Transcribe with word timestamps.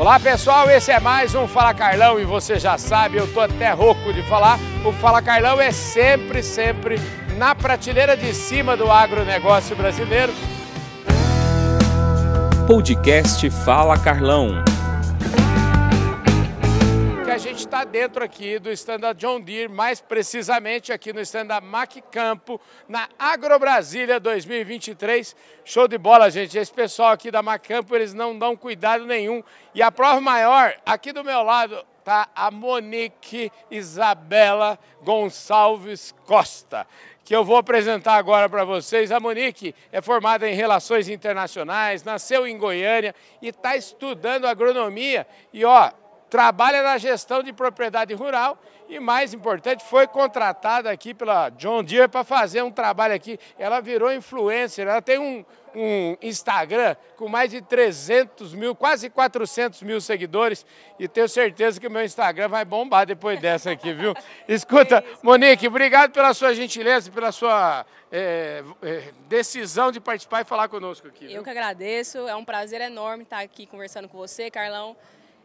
Olá 0.00 0.18
pessoal, 0.18 0.70
esse 0.70 0.90
é 0.90 0.98
mais 0.98 1.34
um 1.34 1.46
Fala 1.46 1.74
Carlão 1.74 2.18
e 2.18 2.24
você 2.24 2.58
já 2.58 2.78
sabe, 2.78 3.18
eu 3.18 3.30
tô 3.34 3.38
até 3.38 3.70
rouco 3.72 4.14
de 4.14 4.22
falar, 4.22 4.58
o 4.82 4.92
Fala 4.92 5.20
Carlão 5.20 5.60
é 5.60 5.70
sempre, 5.70 6.42
sempre 6.42 6.98
na 7.36 7.54
prateleira 7.54 8.16
de 8.16 8.32
cima 8.32 8.78
do 8.78 8.90
agronegócio 8.90 9.76
brasileiro. 9.76 10.32
Podcast 12.66 13.50
Fala 13.50 13.98
Carlão 13.98 14.64
gente 17.40 17.60
está 17.60 17.84
dentro 17.84 18.22
aqui 18.22 18.58
do 18.58 18.70
stand 18.70 19.00
da 19.00 19.14
John 19.14 19.40
Deere, 19.40 19.72
mais 19.72 19.98
precisamente 19.98 20.92
aqui 20.92 21.10
no 21.10 21.22
stand 21.22 21.46
da 21.46 21.58
Mac 21.58 21.96
Campo, 22.12 22.60
na 22.86 23.08
Agrobrasília 23.18 24.20
2023. 24.20 25.34
Show 25.64 25.88
de 25.88 25.96
bola, 25.96 26.30
gente. 26.30 26.58
Esse 26.58 26.70
pessoal 26.70 27.12
aqui 27.12 27.30
da 27.30 27.42
Mac 27.42 27.66
Campo, 27.66 27.96
eles 27.96 28.12
não 28.12 28.38
dão 28.38 28.54
cuidado 28.54 29.06
nenhum. 29.06 29.42
E 29.74 29.82
a 29.82 29.90
prova 29.90 30.20
maior, 30.20 30.74
aqui 30.84 31.14
do 31.14 31.24
meu 31.24 31.42
lado, 31.42 31.82
tá 32.04 32.28
a 32.34 32.50
Monique 32.50 33.50
Isabela 33.70 34.78
Gonçalves 35.02 36.14
Costa 36.26 36.86
que 37.22 37.36
eu 37.36 37.44
vou 37.44 37.58
apresentar 37.58 38.14
agora 38.14 38.48
para 38.48 38.64
vocês. 38.64 39.12
A 39.12 39.20
Monique 39.20 39.72
é 39.92 40.02
formada 40.02 40.50
em 40.50 40.54
Relações 40.54 41.08
Internacionais, 41.08 42.02
nasceu 42.02 42.44
em 42.44 42.58
Goiânia 42.58 43.14
e 43.40 43.50
está 43.50 43.76
estudando 43.76 44.48
agronomia. 44.48 45.24
E 45.52 45.64
ó, 45.64 45.92
trabalha 46.30 46.82
na 46.82 46.96
gestão 46.96 47.42
de 47.42 47.52
propriedade 47.52 48.14
rural 48.14 48.56
e, 48.88 48.98
mais 49.00 49.34
importante, 49.34 49.84
foi 49.84 50.06
contratada 50.06 50.90
aqui 50.90 51.12
pela 51.12 51.48
John 51.50 51.82
Deere 51.82 52.08
para 52.08 52.24
fazer 52.24 52.62
um 52.62 52.70
trabalho 52.70 53.14
aqui. 53.14 53.38
Ela 53.58 53.80
virou 53.80 54.12
influencer, 54.12 54.86
ela 54.86 55.02
tem 55.02 55.18
um, 55.18 55.44
um 55.74 56.16
Instagram 56.22 56.96
com 57.16 57.28
mais 57.28 57.50
de 57.50 57.60
300 57.60 58.54
mil, 58.54 58.74
quase 58.74 59.10
400 59.10 59.82
mil 59.82 60.00
seguidores 60.00 60.64
e 60.98 61.06
tenho 61.06 61.28
certeza 61.28 61.80
que 61.80 61.86
o 61.86 61.90
meu 61.90 62.04
Instagram 62.04 62.48
vai 62.48 62.64
bombar 62.64 63.06
depois 63.06 63.40
dessa 63.40 63.72
aqui, 63.72 63.92
viu? 63.92 64.14
Escuta, 64.48 64.98
é 64.98 65.04
Monique, 65.22 65.66
obrigado 65.68 66.12
pela 66.12 66.32
sua 66.32 66.54
gentileza, 66.54 67.10
pela 67.10 67.32
sua 67.32 67.84
é, 68.10 68.62
é, 68.82 69.12
decisão 69.28 69.92
de 69.92 70.00
participar 70.00 70.42
e 70.42 70.44
falar 70.44 70.68
conosco 70.68 71.08
aqui. 71.08 71.26
Viu? 71.26 71.36
Eu 71.36 71.44
que 71.44 71.50
agradeço, 71.50 72.26
é 72.26 72.34
um 72.34 72.44
prazer 72.44 72.80
enorme 72.80 73.24
estar 73.24 73.40
aqui 73.40 73.66
conversando 73.66 74.08
com 74.08 74.18
você, 74.18 74.50
Carlão. 74.50 74.96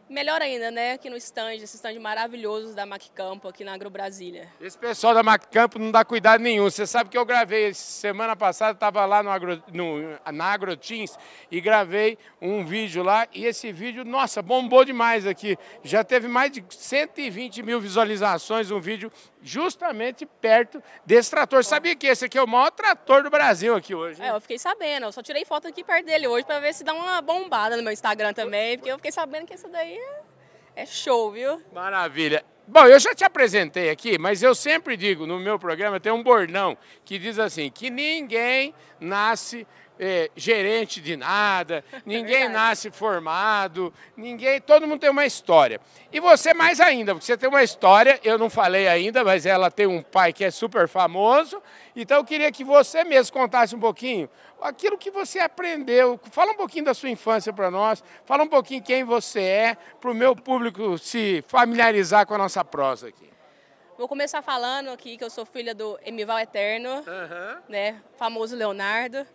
Melhor 0.08 0.40
ainda, 0.40 0.70
né? 0.70 0.92
Aqui 0.92 1.10
no 1.10 1.16
stand, 1.16 1.54
esse 1.54 1.76
stand 1.76 1.98
maravilhoso 1.98 2.74
da 2.76 2.86
Campo 3.12 3.48
aqui 3.48 3.64
na 3.64 3.74
Agro 3.74 3.90
Brasília. 3.90 4.48
Esse 4.60 4.78
pessoal 4.78 5.12
da 5.12 5.38
Campo 5.38 5.80
não 5.80 5.90
dá 5.90 6.04
cuidado 6.04 6.40
nenhum. 6.40 6.64
Você 6.64 6.86
sabe 6.86 7.10
que 7.10 7.18
eu 7.18 7.24
gravei, 7.24 7.74
semana 7.74 8.36
passada, 8.36 8.70
estava 8.70 9.04
lá 9.04 9.20
no, 9.20 9.30
Agro, 9.30 9.60
no, 9.72 10.16
na 10.32 10.44
AgroTeams 10.44 11.18
e 11.50 11.60
gravei 11.60 12.16
um 12.40 12.64
vídeo 12.64 13.02
lá. 13.02 13.26
E 13.34 13.44
esse 13.44 13.72
vídeo, 13.72 14.04
nossa, 14.04 14.40
bombou 14.40 14.84
demais 14.84 15.26
aqui. 15.26 15.58
Já 15.82 16.04
teve 16.04 16.28
mais 16.28 16.52
de 16.52 16.64
120 16.68 17.64
mil 17.64 17.80
visualizações, 17.80 18.70
um 18.70 18.80
vídeo 18.80 19.10
justamente 19.46 20.26
perto 20.26 20.82
desse 21.04 21.30
trator. 21.30 21.64
Sabia 21.64 21.94
que 21.94 22.06
esse 22.06 22.24
aqui 22.24 22.36
é 22.36 22.42
o 22.42 22.48
maior 22.48 22.70
trator 22.70 23.22
do 23.22 23.30
Brasil 23.30 23.74
aqui 23.74 23.94
hoje? 23.94 24.20
É, 24.20 24.30
eu 24.30 24.40
fiquei 24.40 24.58
sabendo. 24.58 25.06
Eu 25.06 25.12
só 25.12 25.22
tirei 25.22 25.44
foto 25.44 25.68
aqui 25.68 25.84
perto 25.84 26.04
dele 26.04 26.26
hoje 26.26 26.44
para 26.44 26.58
ver 26.58 26.74
se 26.74 26.82
dá 26.82 26.92
uma 26.92 27.22
bombada 27.22 27.76
no 27.76 27.82
meu 27.82 27.92
Instagram 27.92 28.32
também, 28.32 28.76
porque 28.76 28.90
eu 28.90 28.96
fiquei 28.96 29.12
sabendo 29.12 29.46
que 29.46 29.54
esse 29.54 29.68
daí 29.68 29.98
é 30.74 30.84
show, 30.84 31.30
viu? 31.30 31.62
Maravilha. 31.72 32.44
Bom, 32.68 32.84
eu 32.86 32.98
já 32.98 33.14
te 33.14 33.22
apresentei 33.22 33.90
aqui, 33.90 34.18
mas 34.18 34.42
eu 34.42 34.52
sempre 34.52 34.96
digo 34.96 35.24
no 35.24 35.38
meu 35.38 35.56
programa, 35.56 36.00
tem 36.00 36.10
um 36.10 36.20
bordão 36.20 36.76
que 37.04 37.16
diz 37.16 37.38
assim, 37.38 37.70
que 37.70 37.88
ninguém 37.88 38.74
nasce 38.98 39.64
é, 39.98 40.30
gerente 40.36 41.00
de 41.00 41.16
nada, 41.16 41.84
ninguém 42.04 42.44
é 42.44 42.48
nasce 42.48 42.90
formado, 42.90 43.92
ninguém, 44.16 44.60
todo 44.60 44.86
mundo 44.86 45.00
tem 45.00 45.10
uma 45.10 45.26
história. 45.26 45.80
E 46.12 46.20
você 46.20 46.54
mais 46.54 46.80
ainda, 46.80 47.14
porque 47.14 47.26
você 47.26 47.36
tem 47.36 47.48
uma 47.48 47.62
história, 47.62 48.20
eu 48.22 48.38
não 48.38 48.50
falei 48.50 48.88
ainda, 48.88 49.24
mas 49.24 49.46
ela 49.46 49.70
tem 49.70 49.86
um 49.86 50.02
pai 50.02 50.32
que 50.32 50.44
é 50.44 50.50
super 50.50 50.88
famoso, 50.88 51.62
então 51.94 52.18
eu 52.18 52.24
queria 52.24 52.50
que 52.52 52.64
você 52.64 53.04
mesmo 53.04 53.32
contasse 53.32 53.74
um 53.74 53.80
pouquinho 53.80 54.28
aquilo 54.60 54.96
que 54.96 55.10
você 55.10 55.38
aprendeu. 55.38 56.18
Fala 56.30 56.52
um 56.52 56.56
pouquinho 56.56 56.84
da 56.84 56.94
sua 56.94 57.10
infância 57.10 57.52
para 57.52 57.70
nós, 57.70 58.02
fala 58.24 58.42
um 58.42 58.48
pouquinho 58.48 58.82
quem 58.82 59.04
você 59.04 59.40
é, 59.40 59.76
para 60.00 60.10
o 60.10 60.14
meu 60.14 60.34
público 60.34 60.98
se 60.98 61.44
familiarizar 61.46 62.26
com 62.26 62.34
a 62.34 62.38
nossa 62.38 62.64
prosa 62.64 63.08
aqui. 63.08 63.26
Vou 63.96 64.06
começar 64.06 64.42
falando 64.42 64.90
aqui 64.90 65.16
que 65.16 65.24
eu 65.24 65.30
sou 65.30 65.46
filha 65.46 65.74
do 65.74 65.98
Emival 66.04 66.38
Eterno, 66.38 66.96
uhum. 66.96 67.62
né, 67.66 68.02
famoso 68.18 68.54
Leonardo. 68.54 69.26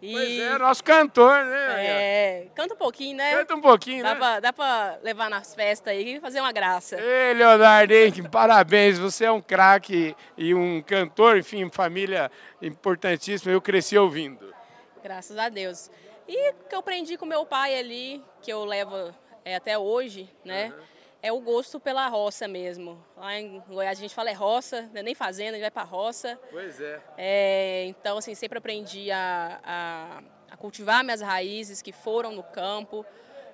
E... 0.00 0.12
Pois 0.12 0.38
é, 0.38 0.58
nosso 0.58 0.84
cantor, 0.84 1.44
né? 1.44 1.86
É, 1.86 2.46
canta 2.54 2.74
um 2.74 2.76
pouquinho, 2.76 3.16
né? 3.16 3.34
Canta 3.36 3.54
um 3.56 3.60
pouquinho, 3.60 4.02
dá 4.04 4.14
né? 4.14 4.18
Pra, 4.18 4.40
dá 4.40 4.52
pra 4.52 4.98
levar 5.02 5.28
nas 5.28 5.54
festas 5.54 5.92
aí 5.92 6.16
e 6.16 6.20
fazer 6.20 6.40
uma 6.40 6.52
graça. 6.52 7.00
Ei, 7.00 7.34
Leonardo, 7.34 7.92
hein, 7.92 8.12
parabéns, 8.30 8.98
você 8.98 9.24
é 9.24 9.32
um 9.32 9.40
craque 9.40 10.14
e 10.36 10.54
um 10.54 10.80
cantor, 10.82 11.36
enfim, 11.36 11.68
família 11.68 12.30
importantíssima, 12.62 13.52
eu 13.52 13.60
cresci 13.60 13.98
ouvindo. 13.98 14.54
Graças 15.02 15.36
a 15.36 15.48
Deus. 15.48 15.90
E 16.28 16.50
o 16.50 16.54
que 16.68 16.74
eu 16.74 16.78
aprendi 16.78 17.16
com 17.16 17.26
meu 17.26 17.44
pai 17.44 17.76
ali, 17.76 18.22
que 18.40 18.52
eu 18.52 18.64
levo 18.64 19.12
é, 19.44 19.56
até 19.56 19.76
hoje, 19.76 20.30
né? 20.44 20.72
Uhum 20.76 20.97
é 21.22 21.32
o 21.32 21.40
gosto 21.40 21.80
pela 21.80 22.06
roça 22.08 22.46
mesmo. 22.46 23.02
Lá 23.16 23.38
em 23.38 23.60
Goiás 23.68 23.98
a 23.98 24.00
gente 24.00 24.14
fala 24.14 24.30
é 24.30 24.32
roça, 24.32 24.88
é 24.94 25.02
nem 25.02 25.14
fazenda, 25.14 25.50
a 25.50 25.54
gente 25.54 25.62
vai 25.62 25.70
para 25.70 25.82
roça. 25.82 26.38
Pois 26.50 26.80
é. 26.80 27.00
é. 27.16 27.84
Então, 27.86 28.18
assim, 28.18 28.34
sempre 28.34 28.58
aprendi 28.58 29.10
a, 29.10 29.60
a, 29.64 30.22
a, 30.52 30.56
cultivar 30.56 31.02
minhas 31.02 31.20
raízes 31.20 31.82
que 31.82 31.92
foram 31.92 32.32
no 32.32 32.42
campo, 32.42 33.04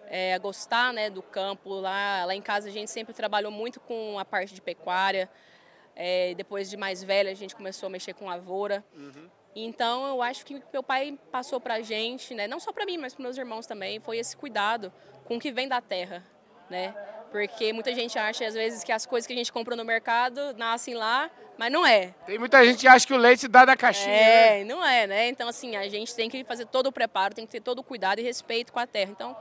é, 0.08 0.34
a 0.34 0.38
gostar 0.38 0.92
né, 0.92 1.08
do 1.08 1.22
campo. 1.22 1.70
Lá, 1.70 2.24
lá 2.26 2.34
em 2.34 2.42
casa 2.42 2.68
a 2.68 2.72
gente 2.72 2.90
sempre 2.90 3.14
trabalhou 3.14 3.50
muito 3.50 3.80
com 3.80 4.18
a 4.18 4.24
parte 4.24 4.54
de 4.54 4.60
pecuária. 4.60 5.30
É, 5.96 6.34
depois 6.34 6.68
de 6.68 6.76
mais 6.76 7.02
velha 7.02 7.30
a 7.30 7.34
gente 7.34 7.54
começou 7.54 7.86
a 7.86 7.90
mexer 7.90 8.12
com 8.14 8.26
lavoura. 8.26 8.84
Uhum. 8.94 9.30
Então 9.56 10.06
eu 10.08 10.20
acho 10.20 10.44
que 10.44 10.60
meu 10.72 10.82
pai 10.82 11.16
passou 11.30 11.60
para 11.60 11.74
a 11.74 11.80
gente, 11.80 12.34
né, 12.34 12.48
não 12.48 12.58
só 12.58 12.72
para 12.72 12.84
mim, 12.84 12.98
mas 12.98 13.14
para 13.14 13.22
meus 13.22 13.38
irmãos 13.38 13.66
também, 13.66 14.00
foi 14.00 14.18
esse 14.18 14.36
cuidado 14.36 14.92
com 15.24 15.36
o 15.36 15.40
que 15.40 15.52
vem 15.52 15.68
da 15.68 15.80
terra, 15.80 16.24
né? 16.68 16.92
Porque 17.34 17.72
muita 17.72 17.92
gente 17.92 18.16
acha, 18.16 18.46
às 18.46 18.54
vezes, 18.54 18.84
que 18.84 18.92
as 18.92 19.04
coisas 19.04 19.26
que 19.26 19.32
a 19.32 19.36
gente 19.36 19.52
compra 19.52 19.74
no 19.74 19.84
mercado 19.84 20.54
nascem 20.56 20.94
lá, 20.94 21.28
mas 21.58 21.72
não 21.72 21.84
é. 21.84 22.14
Tem 22.24 22.38
muita 22.38 22.64
gente 22.64 22.78
que 22.78 22.86
acha 22.86 23.04
que 23.04 23.12
o 23.12 23.16
leite 23.16 23.48
dá 23.48 23.64
da 23.64 23.76
caixinha. 23.76 24.14
É, 24.14 24.58
né? 24.58 24.64
não 24.64 24.86
é, 24.86 25.04
né? 25.04 25.28
Então, 25.30 25.48
assim, 25.48 25.74
a 25.74 25.88
gente 25.88 26.14
tem 26.14 26.30
que 26.30 26.44
fazer 26.44 26.64
todo 26.66 26.86
o 26.86 26.92
preparo, 26.92 27.34
tem 27.34 27.44
que 27.44 27.50
ter 27.50 27.60
todo 27.60 27.80
o 27.80 27.82
cuidado 27.82 28.20
e 28.20 28.22
respeito 28.22 28.72
com 28.72 28.78
a 28.78 28.86
terra. 28.86 29.10
Então, 29.10 29.36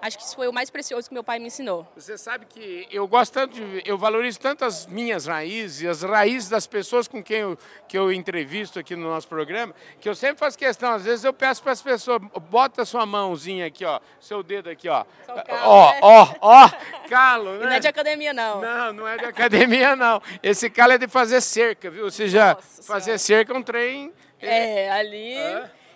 acho 0.00 0.18
que 0.18 0.24
isso 0.24 0.36
foi 0.36 0.48
o 0.48 0.52
mais 0.52 0.70
precioso 0.70 1.08
que 1.08 1.14
meu 1.14 1.24
pai 1.24 1.38
me 1.38 1.46
ensinou. 1.46 1.86
Você 1.96 2.16
sabe 2.18 2.46
que 2.46 2.86
eu 2.90 3.06
gosto 3.06 3.32
tanto, 3.32 3.54
de, 3.54 3.82
eu 3.84 3.96
valorizo 3.96 4.38
tanto 4.38 4.64
as 4.64 4.86
minhas 4.86 5.26
raízes, 5.26 5.88
as 5.88 6.02
raízes 6.02 6.48
das 6.48 6.66
pessoas 6.66 7.08
com 7.08 7.22
quem 7.22 7.38
eu, 7.38 7.58
que 7.88 7.96
eu 7.96 8.12
entrevisto 8.12 8.78
aqui 8.78 8.94
no 8.94 9.08
nosso 9.08 9.28
programa, 9.28 9.74
que 10.00 10.08
eu 10.08 10.14
sempre 10.14 10.38
faço 10.38 10.58
questão, 10.58 10.92
às 10.92 11.04
vezes 11.04 11.24
eu 11.24 11.32
peço 11.32 11.62
para 11.62 11.72
as 11.72 11.82
pessoas, 11.82 12.20
bota 12.50 12.84
sua 12.84 13.06
mãozinha 13.06 13.66
aqui, 13.66 13.84
ó, 13.84 14.00
seu 14.20 14.42
dedo 14.42 14.70
aqui, 14.70 14.88
ó. 14.88 15.04
Calo, 15.26 15.44
ó, 15.62 15.92
né? 15.92 15.98
ó, 16.02 16.34
ó, 16.40 16.70
calo, 17.08 17.52
né? 17.52 17.56
E 17.56 17.66
não 17.66 17.72
é 17.72 17.80
de 17.80 17.88
academia, 17.88 18.32
não. 18.32 18.60
Não, 18.60 18.92
não 18.92 19.08
é 19.08 19.16
de 19.16 19.24
academia, 19.24 19.96
não. 19.96 20.20
Esse 20.42 20.68
calo 20.70 20.92
é 20.92 20.98
de 20.98 21.08
fazer 21.08 21.40
cerca, 21.40 21.90
viu? 21.90 22.10
Você 22.10 22.28
já 22.28 22.56
fazer 22.56 23.18
cerca 23.18 23.52
é 23.52 23.56
um 23.56 23.62
trem... 23.62 24.12
É, 24.40 24.90
ali 24.90 25.38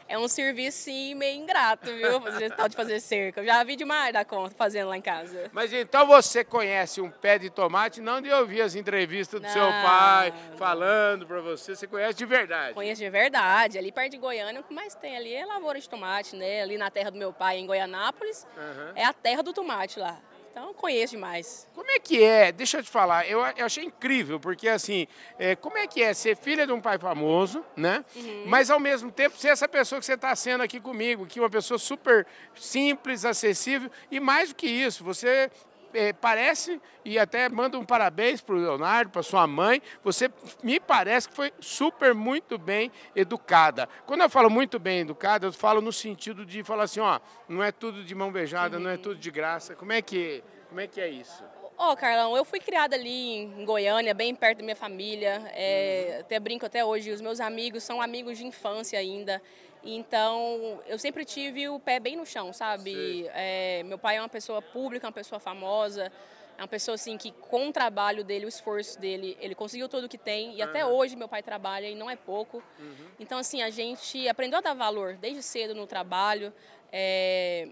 é 0.08 0.18
um 0.18 0.26
serviço 0.26 0.78
sim, 0.78 1.14
meio 1.14 1.38
ingrato, 1.38 1.86
viu? 1.94 2.20
Fazer 2.20 2.50
tal 2.54 2.68
de 2.68 2.74
fazer 2.74 2.98
cerca. 3.00 3.40
Eu 3.40 3.44
já 3.44 3.62
vi 3.62 3.76
demais 3.76 4.12
da 4.12 4.24
conta 4.24 4.54
fazendo 4.54 4.88
lá 4.88 4.96
em 4.96 5.02
casa. 5.02 5.50
Mas 5.52 5.72
então 5.72 6.06
você 6.06 6.42
conhece 6.42 7.00
um 7.00 7.10
pé 7.10 7.38
de 7.38 7.50
tomate 7.50 8.00
não 8.00 8.20
de 8.20 8.30
ouvir 8.30 8.62
as 8.62 8.74
entrevistas 8.74 9.40
do 9.40 9.44
não, 9.44 9.52
seu 9.52 9.62
pai 9.62 10.32
falando 10.56 11.26
para 11.26 11.40
você, 11.40 11.76
você 11.76 11.86
conhece 11.86 12.16
de 12.16 12.24
verdade? 12.24 12.74
Conheço 12.74 13.02
de 13.02 13.10
verdade. 13.10 13.78
Ali 13.78 13.92
perto 13.92 14.12
de 14.12 14.18
Goiânia, 14.18 14.60
o 14.60 14.64
que 14.64 14.72
mais 14.72 14.94
tem 14.94 15.16
ali 15.16 15.34
é 15.34 15.44
lavoura 15.44 15.78
de 15.78 15.88
tomate, 15.88 16.34
né? 16.34 16.62
Ali 16.62 16.78
na 16.78 16.90
terra 16.90 17.10
do 17.10 17.18
meu 17.18 17.32
pai, 17.32 17.58
em 17.58 17.66
Goianápolis, 17.66 18.46
uhum. 18.56 18.92
é 18.94 19.04
a 19.04 19.12
terra 19.12 19.42
do 19.42 19.52
tomate 19.52 19.98
lá. 19.98 20.18
Então, 20.50 20.74
conheço 20.74 21.14
demais. 21.14 21.68
Como 21.74 21.90
é 21.90 21.98
que 21.98 22.22
é? 22.22 22.50
Deixa 22.50 22.78
eu 22.78 22.82
te 22.82 22.90
falar, 22.90 23.28
eu, 23.28 23.40
eu 23.56 23.66
achei 23.66 23.84
incrível, 23.84 24.40
porque 24.40 24.68
assim, 24.68 25.06
é, 25.38 25.54
como 25.54 25.76
é 25.78 25.86
que 25.86 26.02
é 26.02 26.12
ser 26.12 26.36
filha 26.36 26.66
de 26.66 26.72
um 26.72 26.80
pai 26.80 26.98
famoso, 26.98 27.64
né? 27.76 28.04
Uhum. 28.16 28.44
Mas 28.46 28.70
ao 28.70 28.80
mesmo 28.80 29.10
tempo 29.12 29.36
ser 29.36 29.48
essa 29.48 29.68
pessoa 29.68 29.98
que 30.00 30.06
você 30.06 30.14
está 30.14 30.34
sendo 30.34 30.62
aqui 30.62 30.80
comigo, 30.80 31.26
que 31.26 31.38
é 31.38 31.42
uma 31.42 31.50
pessoa 31.50 31.78
super 31.78 32.26
simples, 32.54 33.24
acessível, 33.24 33.90
e 34.10 34.18
mais 34.18 34.48
do 34.48 34.54
que 34.54 34.66
isso, 34.66 35.04
você 35.04 35.50
é, 35.94 36.12
parece, 36.12 36.80
e 37.04 37.18
até 37.18 37.48
manda 37.48 37.78
um 37.78 37.84
parabéns 37.84 38.40
para 38.40 38.54
o 38.54 38.58
Leonardo, 38.58 39.10
para 39.10 39.22
sua 39.22 39.46
mãe, 39.46 39.82
você 40.02 40.30
me 40.62 40.78
parece 40.78 41.28
que 41.28 41.34
foi 41.34 41.52
super, 41.60 42.14
muito 42.14 42.58
bem 42.58 42.90
educada. 43.14 43.88
Quando 44.06 44.22
eu 44.22 44.30
falo 44.30 44.50
muito 44.50 44.78
bem 44.78 45.00
educada, 45.00 45.46
eu 45.46 45.52
falo 45.52 45.80
no 45.80 45.92
sentido 45.92 46.44
de 46.44 46.62
falar 46.62 46.84
assim, 46.84 47.00
ó, 47.00 47.20
não 47.48 47.62
é 47.62 47.72
tudo 47.72 48.04
de 48.04 48.14
mão 48.14 48.30
beijada, 48.30 48.78
não 48.78 48.90
é 48.90 48.96
tudo 48.96 49.16
de 49.16 49.30
graça. 49.30 49.74
Como 49.74 49.92
é 49.92 50.02
que, 50.02 50.42
como 50.68 50.80
é, 50.80 50.86
que 50.86 51.00
é 51.00 51.08
isso? 51.08 51.44
Ó, 51.80 51.92
oh, 51.92 51.96
Carlão, 51.96 52.36
eu 52.36 52.44
fui 52.44 52.58
criada 52.58 52.96
ali 52.96 53.36
em 53.36 53.64
Goiânia, 53.64 54.12
bem 54.12 54.34
perto 54.34 54.58
da 54.58 54.64
minha 54.64 54.74
família. 54.74 55.40
É, 55.54 56.14
uhum. 56.14 56.20
Até 56.20 56.40
brinco 56.40 56.66
até 56.66 56.84
hoje, 56.84 57.12
os 57.12 57.20
meus 57.20 57.38
amigos 57.38 57.84
são 57.84 58.02
amigos 58.02 58.36
de 58.36 58.44
infância 58.44 58.98
ainda. 58.98 59.40
Então, 59.84 60.82
eu 60.88 60.98
sempre 60.98 61.24
tive 61.24 61.68
o 61.68 61.78
pé 61.78 62.00
bem 62.00 62.16
no 62.16 62.26
chão, 62.26 62.52
sabe? 62.52 63.30
É, 63.32 63.84
meu 63.84 63.96
pai 63.96 64.16
é 64.16 64.20
uma 64.20 64.28
pessoa 64.28 64.60
pública, 64.60 65.06
uma 65.06 65.12
pessoa 65.12 65.38
famosa, 65.38 66.10
é 66.58 66.62
uma 66.62 66.66
pessoa 66.66 66.96
assim 66.96 67.16
que 67.16 67.30
com 67.30 67.68
o 67.68 67.72
trabalho 67.72 68.24
dele, 68.24 68.44
o 68.44 68.48
esforço 68.48 68.98
dele, 68.98 69.38
ele 69.40 69.54
conseguiu 69.54 69.88
tudo 69.88 70.06
o 70.06 70.08
que 70.08 70.18
tem 70.18 70.56
e 70.56 70.60
até 70.60 70.84
hoje 70.84 71.14
meu 71.14 71.28
pai 71.28 71.44
trabalha 71.44 71.88
e 71.88 71.94
não 71.94 72.10
é 72.10 72.16
pouco. 72.16 72.60
Uhum. 72.76 73.06
Então 73.20 73.38
assim 73.38 73.62
a 73.62 73.70
gente 73.70 74.28
aprendeu 74.28 74.58
a 74.58 74.60
dar 74.60 74.74
valor 74.74 75.14
desde 75.14 75.44
cedo 75.44 75.76
no 75.76 75.86
trabalho 75.86 76.52
é, 76.90 77.68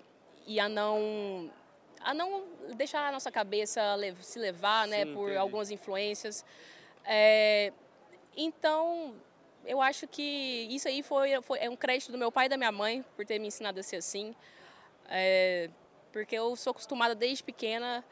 e 0.46 0.60
a 0.60 0.68
não 0.68 1.50
a 2.06 2.14
não 2.14 2.44
deixar 2.76 3.08
a 3.08 3.10
nossa 3.10 3.32
cabeça 3.32 3.82
se 4.20 4.38
levar, 4.38 4.86
né, 4.86 5.04
Sim, 5.04 5.12
por 5.12 5.24
entendi. 5.24 5.38
algumas 5.38 5.72
influências. 5.72 6.44
É, 7.04 7.72
então 8.36 9.12
eu 9.64 9.82
acho 9.82 10.06
que 10.06 10.68
isso 10.70 10.86
aí 10.86 11.02
foi, 11.02 11.42
foi 11.42 11.58
é 11.58 11.68
um 11.68 11.74
crédito 11.74 12.12
do 12.12 12.18
meu 12.18 12.30
pai 12.30 12.46
e 12.46 12.48
da 12.48 12.56
minha 12.56 12.70
mãe 12.70 13.04
por 13.16 13.26
ter 13.26 13.40
me 13.40 13.48
ensinado 13.48 13.80
a 13.80 13.82
ser 13.82 13.96
assim, 13.96 14.36
é, 15.08 15.68
porque 16.12 16.36
eu 16.36 16.54
sou 16.54 16.70
acostumada 16.70 17.12
desde 17.12 17.42
pequena 17.42 18.04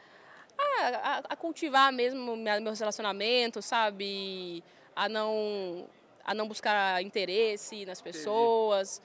a, 0.58 1.23
a, 1.29 1.37
cultivar 1.37 1.93
mesmo 1.93 2.37
meus 2.37 2.81
relacionamentos, 2.81 3.64
sabe? 3.64 4.62
A 4.94 5.08
não, 5.08 5.88
a 6.25 6.35
não 6.35 6.49
buscar 6.49 7.00
interesse 7.00 7.87
nas 7.87 8.00
pessoas. 8.00 9.00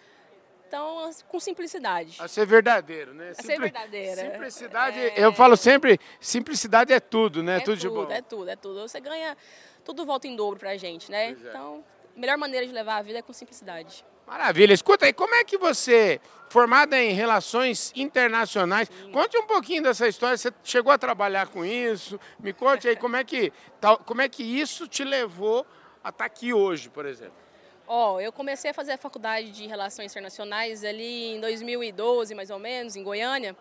Então, 0.69 1.09
com 1.27 1.39
simplicidade. 1.39 2.15
A 2.19 2.27
ser 2.27 2.45
verdadeiro, 2.45 3.11
né? 3.11 3.31
A 3.31 3.41
ser 3.41 3.59
verdadeira. 3.59 4.21
Simplicidade, 4.21 4.99
é... 4.99 5.13
eu 5.17 5.33
falo 5.33 5.57
sempre, 5.57 5.99
simplicidade 6.19 6.93
é 6.93 6.99
tudo, 6.99 7.41
né? 7.41 7.57
É 7.57 7.59
tudo, 7.59 7.73
tudo, 7.73 7.79
de 7.79 7.89
bom. 7.89 8.11
É 8.11 8.21
tudo, 8.21 8.49
é 8.51 8.55
tudo. 8.55 8.81
Você 8.87 8.99
ganha, 8.99 9.35
tudo 9.83 10.05
volta 10.05 10.27
em 10.27 10.35
dobro 10.35 10.59
pra 10.59 10.77
gente, 10.77 11.09
né? 11.09 11.29
É. 11.29 11.31
Então, 11.31 11.83
a 12.15 12.19
melhor 12.19 12.37
maneira 12.37 12.67
de 12.67 12.71
levar 12.71 12.97
a 12.97 13.01
vida 13.01 13.17
é 13.17 13.21
com 13.23 13.33
simplicidade. 13.33 14.05
Maravilha. 14.27 14.71
Escuta 14.71 15.07
aí, 15.07 15.13
como 15.13 15.33
é 15.33 15.43
que 15.43 15.57
você, 15.57 16.21
formada 16.49 17.01
em 17.01 17.13
relações 17.13 17.91
internacionais, 17.95 18.87
Sim. 18.87 19.11
conte 19.11 19.35
um 19.39 19.47
pouquinho 19.47 19.81
dessa 19.81 20.07
história. 20.07 20.37
Você 20.37 20.53
chegou 20.63 20.93
a 20.93 20.99
trabalhar 20.99 21.47
com 21.47 21.65
isso? 21.65 22.19
Me 22.39 22.53
conte 22.53 22.87
aí 22.87 22.95
como 22.95 23.15
é 23.15 23.23
que, 23.23 23.51
como 24.05 24.21
é 24.21 24.29
que 24.29 24.43
isso 24.43 24.87
te 24.87 25.03
levou 25.03 25.65
a 26.03 26.09
estar 26.09 26.11
tá 26.11 26.25
aqui 26.25 26.53
hoje, 26.53 26.91
por 26.91 27.07
exemplo. 27.07 27.48
Ó, 27.91 28.13
oh, 28.13 28.19
eu 28.21 28.31
comecei 28.31 28.69
a 28.69 28.73
fazer 28.73 28.91
a 28.91 28.97
faculdade 28.99 29.49
de 29.49 29.65
Relações 29.65 30.11
Internacionais 30.11 30.83
ali 30.83 31.33
em 31.33 31.39
2012, 31.39 32.35
mais 32.35 32.51
ou 32.51 32.59
menos, 32.59 32.95
em 32.95 33.03
Goiânia. 33.03 33.57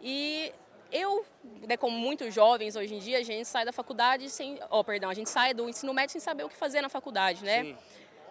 E 0.00 0.50
eu, 0.90 1.22
né, 1.68 1.76
como 1.76 1.94
muitos 1.94 2.32
jovens 2.32 2.76
hoje 2.76 2.94
em 2.94 2.98
dia, 2.98 3.18
a 3.18 3.22
gente 3.22 3.46
sai 3.46 3.66
da 3.66 3.72
faculdade 3.72 4.30
sem, 4.30 4.58
oh, 4.70 4.82
perdão, 4.82 5.10
a 5.10 5.12
gente 5.12 5.28
sai 5.28 5.52
do 5.52 5.68
ensino 5.68 5.92
médio 5.92 6.12
sem 6.12 6.20
saber 6.20 6.44
o 6.44 6.48
que 6.48 6.56
fazer 6.56 6.80
na 6.80 6.88
faculdade, 6.88 7.44
né? 7.44 7.62
Sim. 7.62 7.76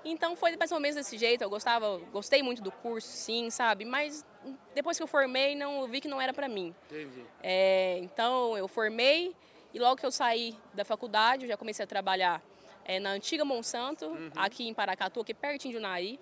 Então 0.03 0.35
foi 0.35 0.57
mais 0.57 0.71
ou 0.71 0.79
menos 0.79 0.95
desse 0.95 1.15
jeito. 1.19 1.43
Eu 1.43 1.51
gostava, 1.51 1.99
gostei 2.11 2.41
muito 2.41 2.63
do 2.63 2.71
curso, 2.71 3.07
sim, 3.07 3.51
sabe? 3.51 3.85
Mas 3.85 4.25
depois 4.73 4.97
que 4.97 5.03
eu 5.03 5.07
formei, 5.07 5.53
não 5.53 5.81
eu 5.81 5.87
vi 5.87 6.01
que 6.01 6.07
não 6.07 6.19
era 6.19 6.33
para 6.33 6.47
mim. 6.47 6.73
Entendi. 6.89 7.23
É, 7.43 7.99
então 7.99 8.57
eu 8.57 8.67
formei 8.67 9.35
e 9.71 9.77
logo 9.77 9.97
que 9.97 10.05
eu 10.05 10.11
saí 10.11 10.57
da 10.73 10.83
faculdade, 10.83 11.45
eu 11.45 11.47
já 11.47 11.57
comecei 11.57 11.83
a 11.83 11.87
trabalhar 11.87 12.41
é, 12.85 12.99
na 12.99 13.11
antiga 13.11 13.45
Monsanto, 13.45 14.05
uhum. 14.07 14.31
aqui 14.35 14.67
em 14.67 14.73
Paracatu, 14.73 15.21
aqui 15.21 15.33
pertinho 15.33 15.73
de 15.73 15.77
Unaí. 15.77 16.19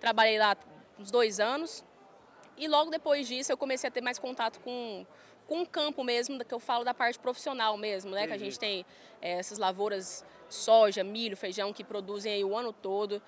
Trabalhei 0.00 0.38
lá 0.38 0.56
uns 0.98 1.10
dois 1.10 1.40
anos 1.40 1.84
e 2.56 2.68
logo 2.68 2.90
depois 2.90 3.26
disso 3.26 3.52
eu 3.52 3.56
comecei 3.56 3.88
a 3.88 3.90
ter 3.90 4.00
mais 4.00 4.18
contato 4.18 4.60
com 4.60 5.06
com 5.46 5.62
o 5.62 5.66
campo 5.66 6.02
mesmo, 6.02 6.42
que 6.44 6.54
eu 6.54 6.60
falo 6.60 6.84
da 6.84 6.94
parte 6.94 7.18
profissional 7.18 7.76
mesmo, 7.76 8.12
né? 8.12 8.24
Entendi. 8.24 8.28
Que 8.28 8.34
a 8.34 8.44
gente 8.46 8.58
tem 8.58 8.86
é, 9.20 9.32
essas 9.32 9.58
lavouras 9.58 10.24
soja, 10.48 11.02
milho, 11.02 11.36
feijão 11.36 11.72
que 11.72 11.84
produzem 11.84 12.32
aí 12.32 12.44
o 12.44 12.56
ano 12.56 12.72
todo. 12.72 13.20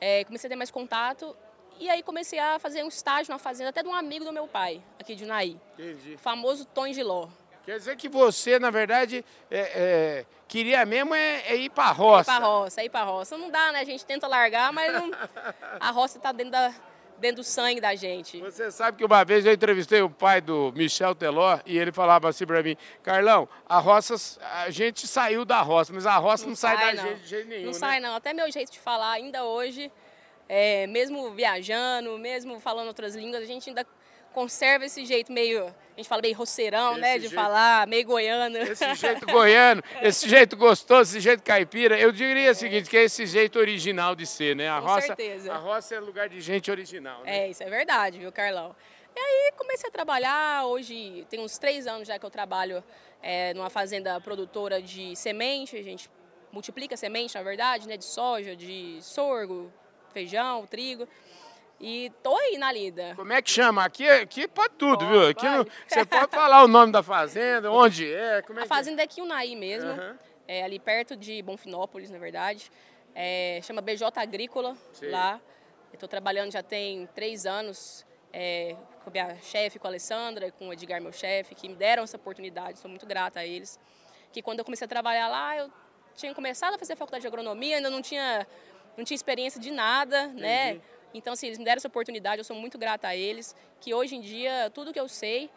É, 0.00 0.24
comecei 0.24 0.48
a 0.48 0.50
ter 0.50 0.56
mais 0.56 0.70
contato 0.70 1.36
e 1.78 1.88
aí 1.90 2.02
comecei 2.02 2.38
a 2.38 2.58
fazer 2.58 2.82
um 2.82 2.88
estágio 2.88 3.32
na 3.32 3.38
fazenda 3.38 3.70
até 3.70 3.82
de 3.82 3.88
um 3.88 3.94
amigo 3.94 4.24
do 4.24 4.32
meu 4.32 4.46
pai, 4.46 4.82
aqui 4.98 5.14
de 5.14 5.24
Unaí. 5.24 5.60
Entendi. 5.74 6.14
O 6.14 6.18
famoso 6.18 6.64
Tom 6.64 6.88
de 6.88 7.02
Ló. 7.02 7.28
Quer 7.68 7.76
dizer 7.76 7.96
que 7.96 8.08
você, 8.08 8.58
na 8.58 8.70
verdade, 8.70 9.22
é, 9.50 9.58
é, 9.58 10.26
queria 10.48 10.86
mesmo 10.86 11.14
é, 11.14 11.42
é 11.48 11.54
ir 11.54 11.68
para 11.68 11.90
a 11.90 11.92
roça. 11.92 12.32
É 12.32 12.34
ir 12.34 12.38
para 12.38 12.46
a 12.46 12.48
roça, 12.48 12.84
ir 12.84 12.88
para 12.88 13.00
a 13.00 13.04
roça. 13.04 13.36
Não 13.36 13.50
dá, 13.50 13.72
né? 13.72 13.80
A 13.80 13.84
gente 13.84 14.06
tenta 14.06 14.26
largar, 14.26 14.72
mas 14.72 14.90
não... 14.90 15.10
a 15.78 15.90
roça 15.90 16.16
está 16.16 16.32
dentro 16.32 16.52
da, 16.52 16.74
dentro 17.18 17.42
do 17.42 17.44
sangue 17.44 17.78
da 17.78 17.94
gente. 17.94 18.40
Você 18.40 18.70
sabe 18.70 18.96
que 18.96 19.04
uma 19.04 19.22
vez 19.22 19.44
eu 19.44 19.52
entrevistei 19.52 20.00
o 20.00 20.08
pai 20.08 20.40
do 20.40 20.72
Michel 20.74 21.14
Teló 21.14 21.58
e 21.66 21.76
ele 21.76 21.92
falava 21.92 22.30
assim 22.30 22.46
para 22.46 22.62
mim, 22.62 22.74
Carlão, 23.02 23.46
a 23.68 23.78
roça, 23.78 24.14
a 24.62 24.70
gente 24.70 25.06
saiu 25.06 25.44
da 25.44 25.60
roça, 25.60 25.92
mas 25.92 26.06
a 26.06 26.16
roça 26.16 26.44
não, 26.44 26.52
não 26.52 26.56
sai, 26.56 26.74
sai, 26.74 26.96
da 26.96 27.02
não. 27.02 27.10
gente 27.10 27.20
de 27.20 27.28
jeito 27.28 27.48
nenhum. 27.48 27.64
Não 27.64 27.72
né? 27.72 27.78
sai 27.78 28.00
não, 28.00 28.16
até 28.16 28.32
meu 28.32 28.50
jeito 28.50 28.72
de 28.72 28.78
falar 28.78 29.10
ainda 29.10 29.44
hoje, 29.44 29.92
é, 30.48 30.86
mesmo 30.86 31.32
viajando, 31.32 32.16
mesmo 32.16 32.58
falando 32.60 32.88
outras 32.88 33.14
línguas, 33.14 33.42
a 33.42 33.46
gente 33.46 33.68
ainda 33.68 33.86
conserva 34.32 34.84
esse 34.84 35.04
jeito 35.04 35.32
meio, 35.32 35.66
a 35.66 35.96
gente 35.96 36.08
fala 36.08 36.22
meio 36.22 36.36
roceirão, 36.36 36.92
esse 36.92 37.00
né, 37.00 37.14
de 37.14 37.20
jeito, 37.22 37.34
falar, 37.34 37.86
meio 37.86 38.06
goiano. 38.06 38.56
Esse 38.58 38.94
jeito 38.94 39.26
goiano, 39.26 39.82
esse 40.02 40.28
jeito 40.28 40.56
gostoso, 40.56 41.10
esse 41.10 41.20
jeito 41.20 41.42
caipira. 41.42 41.98
Eu 41.98 42.12
diria 42.12 42.48
é. 42.48 42.50
o 42.50 42.54
seguinte, 42.54 42.88
que 42.88 42.96
é 42.96 43.04
esse 43.04 43.26
jeito 43.26 43.58
original 43.58 44.14
de 44.14 44.26
ser, 44.26 44.54
né? 44.54 44.68
A 44.70 44.80
Com 44.80 44.86
roça, 44.86 45.06
certeza. 45.08 45.52
A 45.52 45.56
roça 45.56 45.94
é 45.94 46.00
lugar 46.00 46.28
de 46.28 46.40
gente 46.40 46.70
original, 46.70 47.22
né? 47.24 47.38
É, 47.38 47.50
isso 47.50 47.62
é 47.62 47.70
verdade, 47.70 48.18
viu, 48.18 48.30
Carlão? 48.30 48.74
E 49.16 49.20
aí 49.20 49.52
comecei 49.56 49.88
a 49.88 49.92
trabalhar, 49.92 50.66
hoje 50.66 51.26
tem 51.28 51.40
uns 51.40 51.58
três 51.58 51.86
anos 51.86 52.06
já 52.06 52.18
que 52.18 52.24
eu 52.24 52.30
trabalho 52.30 52.84
é, 53.20 53.52
numa 53.54 53.68
fazenda 53.68 54.20
produtora 54.20 54.80
de 54.80 55.16
semente, 55.16 55.76
a 55.76 55.82
gente 55.82 56.08
multiplica 56.52 56.96
semente, 56.96 57.34
na 57.34 57.42
verdade, 57.42 57.88
né, 57.88 57.96
de 57.96 58.04
soja, 58.04 58.54
de 58.54 58.98
sorgo, 59.02 59.72
feijão, 60.12 60.66
trigo. 60.66 61.08
E 61.80 62.10
tô 62.22 62.36
aí 62.36 62.58
na 62.58 62.72
lida. 62.72 63.12
Como 63.14 63.32
é 63.32 63.40
que 63.40 63.50
chama? 63.50 63.84
Aqui, 63.84 64.08
aqui 64.08 64.48
pode 64.48 64.74
tudo, 64.74 65.04
oh, 65.04 65.08
viu? 65.08 65.28
Aqui 65.28 65.48
no, 65.48 65.64
você 65.86 66.04
pode 66.04 66.30
falar 66.30 66.64
o 66.64 66.68
nome 66.68 66.92
da 66.92 67.02
fazenda, 67.02 67.70
onde 67.70 68.12
é, 68.12 68.42
como 68.42 68.58
é 68.58 68.62
A 68.62 68.64
que 68.64 68.68
fazenda 68.68 69.00
é 69.00 69.04
aqui 69.04 69.22
Unaí 69.22 69.54
mesmo, 69.54 69.90
uhum. 69.90 70.16
é 70.48 70.64
ali 70.64 70.80
perto 70.80 71.14
de 71.14 71.40
Bonfinópolis, 71.40 72.10
na 72.10 72.18
verdade. 72.18 72.70
É, 73.14 73.60
chama 73.62 73.80
BJ 73.80 74.10
Agrícola, 74.20 74.76
Sim. 74.92 75.10
lá. 75.10 75.40
Estou 75.92 76.08
trabalhando 76.08 76.52
já 76.52 76.62
tem 76.62 77.06
três 77.14 77.46
anos 77.46 78.04
é, 78.32 78.76
com 79.02 79.10
a 79.10 79.12
minha 79.12 79.36
chefe, 79.40 79.78
com 79.78 79.86
a 79.86 79.90
Alessandra, 79.90 80.50
com 80.50 80.68
o 80.68 80.72
Edgar, 80.72 81.00
meu 81.00 81.12
chefe, 81.12 81.54
que 81.54 81.68
me 81.68 81.76
deram 81.76 82.02
essa 82.02 82.16
oportunidade, 82.16 82.78
sou 82.78 82.90
muito 82.90 83.06
grata 83.06 83.40
a 83.40 83.46
eles. 83.46 83.78
Que 84.32 84.42
quando 84.42 84.58
eu 84.58 84.64
comecei 84.64 84.84
a 84.84 84.88
trabalhar 84.88 85.28
lá, 85.28 85.56
eu 85.56 85.70
tinha 86.16 86.34
começado 86.34 86.74
a 86.74 86.78
fazer 86.78 86.94
a 86.94 86.96
faculdade 86.96 87.22
de 87.22 87.28
agronomia, 87.28 87.76
ainda 87.76 87.88
não 87.88 88.02
tinha, 88.02 88.46
não 88.96 89.04
tinha 89.04 89.14
experiência 89.14 89.60
de 89.60 89.70
nada, 89.70 90.26
né? 90.28 90.70
Entendi. 90.70 90.78
né? 90.78 90.97
Então, 91.14 91.32
assim, 91.32 91.46
eles 91.46 91.58
me 91.58 91.64
deram 91.64 91.78
essa 91.78 91.88
oportunidade, 91.88 92.38
eu 92.38 92.44
sou 92.44 92.56
muito 92.56 92.78
grata 92.78 93.08
a 93.08 93.16
eles, 93.16 93.54
que 93.80 93.94
hoje 93.94 94.16
em 94.16 94.20
dia, 94.20 94.70
tudo 94.74 94.92
que 94.92 95.00
eu 95.00 95.08
sei 95.08 95.50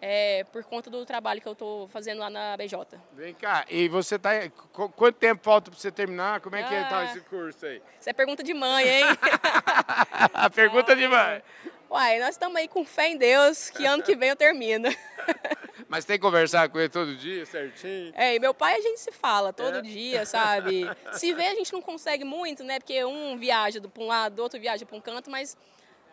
é 0.00 0.44
por 0.52 0.62
conta 0.64 0.88
do 0.88 1.04
trabalho 1.04 1.40
que 1.40 1.48
eu 1.48 1.52
estou 1.52 1.88
fazendo 1.88 2.18
lá 2.18 2.30
na 2.30 2.56
BJ. 2.56 2.98
Vem 3.14 3.34
cá, 3.34 3.64
e 3.68 3.88
você 3.88 4.14
está... 4.14 4.30
Quanto 4.72 5.16
tempo 5.16 5.42
falta 5.42 5.70
para 5.70 5.78
você 5.78 5.90
terminar? 5.90 6.40
Como 6.40 6.54
é 6.54 6.62
que 6.62 6.74
está 6.74 6.98
ah, 6.98 7.04
esse 7.04 7.20
curso 7.22 7.66
aí? 7.66 7.82
Isso 8.00 8.08
é 8.08 8.12
pergunta 8.12 8.42
de 8.42 8.54
mãe, 8.54 8.88
hein? 8.88 9.04
a 10.34 10.48
pergunta 10.48 10.94
de 10.94 11.08
mãe. 11.08 11.42
Uai, 11.90 12.20
nós 12.20 12.30
estamos 12.30 12.56
aí 12.56 12.68
com 12.68 12.84
fé 12.84 13.08
em 13.08 13.16
Deus, 13.16 13.70
que 13.70 13.86
ano 13.86 14.02
que 14.02 14.14
vem 14.14 14.28
eu 14.28 14.36
termino. 14.36 14.88
Mas 15.88 16.04
tem 16.04 16.18
que 16.18 16.22
conversar 16.22 16.68
com 16.68 16.78
ele 16.78 16.90
todo 16.90 17.16
dia, 17.16 17.46
certinho? 17.46 18.12
É, 18.14 18.34
e 18.34 18.38
meu 18.38 18.52
pai 18.52 18.76
a 18.76 18.80
gente 18.80 19.00
se 19.00 19.10
fala 19.10 19.52
todo 19.54 19.78
é? 19.78 19.82
dia, 19.82 20.26
sabe? 20.26 20.84
Se 21.12 21.32
vê 21.32 21.46
a 21.46 21.54
gente 21.54 21.72
não 21.72 21.80
consegue 21.80 22.24
muito, 22.24 22.62
né? 22.62 22.78
Porque 22.78 23.02
um 23.04 23.38
viaja 23.38 23.80
para 23.80 24.02
um 24.02 24.06
lado, 24.06 24.38
outro 24.40 24.60
viaja 24.60 24.84
para 24.84 24.96
um 24.96 25.00
canto, 25.00 25.30
mas 25.30 25.56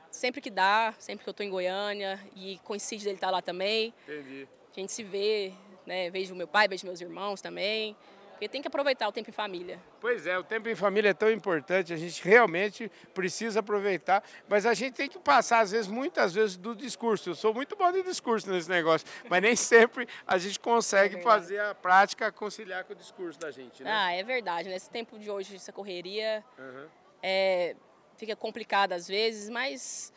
sempre 0.09 0.39
que 0.39 0.49
dá, 0.49 0.93
sempre 0.97 1.23
que 1.23 1.29
eu 1.29 1.31
estou 1.31 1.45
em 1.45 1.49
Goiânia 1.49 2.19
e 2.35 2.57
coincide 2.63 3.03
dele 3.03 3.17
estar 3.17 3.27
tá 3.27 3.31
lá 3.31 3.41
também. 3.41 3.93
Entendi. 4.07 4.47
A 4.71 4.79
gente 4.79 4.91
se 4.93 5.03
vê, 5.03 5.51
né? 5.85 6.09
Vejo 6.09 6.33
meu 6.35 6.47
pai, 6.47 6.69
vejo 6.69 6.85
meus 6.85 7.01
irmãos 7.01 7.41
também. 7.41 7.97
Porque 8.35 8.49
tem 8.49 8.61
que 8.61 8.67
aproveitar 8.67 9.07
o 9.07 9.11
tempo 9.13 9.29
em 9.29 9.33
família. 9.33 9.79
Pois 10.01 10.27
é, 10.27 10.37
o 10.37 10.43
tempo 10.43 10.67
em 10.67 10.75
família 10.75 11.09
é 11.09 11.13
tão 11.13 11.31
importante, 11.31 11.93
a 11.93 11.97
gente 11.97 12.21
realmente 12.21 12.91
precisa 13.13 13.61
aproveitar, 13.61 14.21
mas 14.47 14.65
a 14.65 14.73
gente 14.73 14.93
tem 14.93 15.07
que 15.07 15.17
passar, 15.17 15.61
às 15.61 15.71
vezes, 15.71 15.87
muitas 15.87 16.33
vezes, 16.33 16.57
do 16.57 16.75
discurso. 16.75 17.29
Eu 17.29 17.35
sou 17.35 17.53
muito 17.53 17.77
bom 17.77 17.89
de 17.93 18.03
discurso 18.03 18.51
nesse 18.51 18.69
negócio, 18.69 19.07
mas 19.29 19.41
nem 19.41 19.55
sempre 19.55 20.05
a 20.27 20.37
gente 20.37 20.59
consegue 20.59 21.17
é 21.17 21.21
fazer 21.21 21.59
a 21.59 21.73
prática 21.73 22.29
conciliar 22.29 22.83
com 22.83 22.91
o 22.91 22.95
discurso 22.95 23.39
da 23.39 23.51
gente. 23.51 23.81
Né? 23.81 23.89
Ah, 23.89 24.11
é 24.11 24.21
verdade. 24.21 24.67
Nesse 24.67 24.89
tempo 24.89 25.17
de 25.17 25.31
hoje, 25.31 25.55
essa 25.55 25.71
correria 25.71 26.43
uhum. 26.59 26.87
é, 27.23 27.75
fica 28.17 28.35
complicada 28.35 28.95
às 28.95 29.07
vezes, 29.07 29.49
mas 29.49 30.11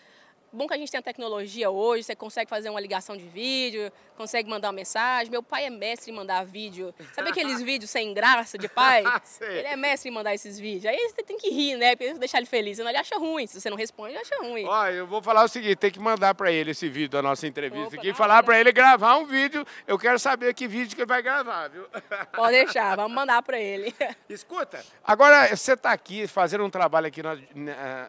bom 0.53 0.67
que 0.67 0.75
a 0.75 0.77
gente 0.77 0.91
tem 0.91 0.99
a 0.99 1.03
tecnologia 1.03 1.71
hoje, 1.71 2.05
você 2.05 2.17
consegue 2.17 2.49
fazer 2.49 2.71
uma 2.71 2.81
ligação 2.81 3.17
de 3.17 3.25
vídeo, 3.25 3.93
consegue 4.17 4.49
mandar 4.49 4.69
uma 4.69 4.75
mensagem. 4.75 5.31
Meu 5.31 5.43
pai 5.43 5.65
é 5.65 5.71
mestre 5.71 6.11
em 6.11 6.15
mandar 6.15 6.45
vídeo. 6.45 6.95
Sabe 7.15 7.31
aqueles 7.31 7.63
vídeos 7.63 7.91
sem 7.91 8.13
graça 8.13 8.59
de 8.59 8.69
pai? 8.69 9.05
ele 9.41 9.69
é 9.69 9.77
mestre 9.77 10.11
em 10.11 10.13
mandar 10.13 10.35
esses 10.35 10.59
vídeos. 10.59 10.87
Aí 10.87 10.99
você 11.09 11.23
tem 11.23 11.37
que 11.37 11.51
rir, 11.51 11.77
né? 11.77 11.95
Pra 11.95 12.13
deixar 12.15 12.39
ele 12.39 12.47
feliz. 12.47 12.77
Senão 12.77 12.91
ele 12.91 12.99
acha 12.99 13.17
ruim. 13.17 13.47
Se 13.47 13.61
você 13.61 13.71
não 13.71 13.77
responde, 13.77 14.13
ele 14.13 14.19
acha 14.19 14.37
ruim. 14.41 14.65
Ó, 14.67 14.87
eu 14.89 15.07
vou 15.07 15.23
falar 15.23 15.45
o 15.45 15.49
seguinte, 15.49 15.77
tem 15.77 15.91
que 15.91 16.01
mandar 16.01 16.35
para 16.35 16.51
ele 16.51 16.73
esse 16.73 16.89
vídeo 16.89 17.11
da 17.11 17.23
nossa 17.23 17.47
entrevista 17.47 17.95
Opa, 17.95 17.97
aqui, 17.97 18.13
falar 18.13 18.43
para 18.43 18.59
ele 18.59 18.73
gravar 18.73 19.17
um 19.17 19.27
vídeo. 19.27 19.65
Eu 19.87 19.99
quero 19.99 20.19
saber 20.19 20.53
que 20.55 20.67
vídeo 20.67 20.97
que 20.97 21.03
ele 21.03 21.09
vai 21.09 21.23
gravar, 21.23 21.69
viu? 21.69 21.87
Pode 22.35 22.53
deixar, 22.53 22.97
vamos 22.97 23.13
mandar 23.13 23.43
para 23.43 23.59
ele. 23.59 23.95
Escuta, 24.29 24.85
agora 25.05 25.55
você 25.55 25.75
está 25.75 25.93
aqui 25.93 26.27
fazendo 26.27 26.65
um 26.65 26.71
trabalho 26.71 27.07
aqui 27.07 27.23
no, 27.23 27.31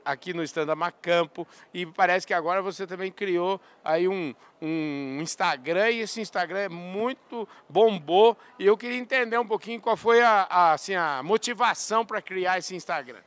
aqui 0.03 0.33
no 0.33 0.43
Stand 0.43 0.67
Campo 1.01 1.47
e 1.73 1.85
parece 1.85 2.25
que 2.25 2.28
agora 2.33 2.61
você 2.61 2.85
também 2.85 3.11
criou 3.11 3.59
aí 3.83 4.07
um, 4.07 4.33
um 4.61 5.19
Instagram 5.21 5.89
e 5.91 5.99
esse 6.01 6.21
Instagram 6.21 6.59
é 6.59 6.69
muito 6.69 7.47
bombou 7.67 8.37
e 8.57 8.65
eu 8.65 8.77
queria 8.77 8.97
entender 8.97 9.37
um 9.37 9.47
pouquinho 9.47 9.81
qual 9.81 9.97
foi 9.97 10.21
a, 10.21 10.47
a 10.49 10.73
assim, 10.73 10.95
a 10.95 11.21
motivação 11.23 12.05
para 12.05 12.21
criar 12.21 12.57
esse 12.57 12.75
Instagram. 12.75 13.21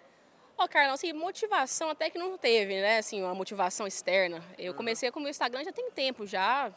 Ó, 0.57 0.65
oh, 0.65 0.69
Carlão, 0.69 0.95
assim, 0.95 1.13
motivação 1.13 1.91
até 1.91 2.11
que 2.11 2.19
não 2.19 2.37
teve, 2.37 2.81
né? 2.81 2.99
Assim, 2.99 3.23
uma 3.23 3.35
motivação 3.35 3.87
externa. 3.87 4.43
Eu 4.59 4.75
comecei 4.75 5.11
com 5.11 5.19
o 5.19 5.23
meu 5.23 5.31
Instagram 5.31 5.65
já 5.65 5.73
tem 5.73 5.91
tempo, 5.91 6.27
já 6.27 6.71